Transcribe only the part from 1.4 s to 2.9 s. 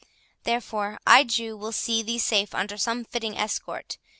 I will see thee safe under